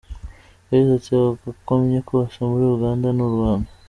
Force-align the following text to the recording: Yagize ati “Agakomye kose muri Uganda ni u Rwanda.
Yagize 0.69 0.93
ati 0.97 1.11
“Agakomye 1.21 1.99
kose 2.07 2.37
muri 2.51 2.63
Uganda 2.75 3.07
ni 3.15 3.23
u 3.27 3.29
Rwanda. 3.33 3.69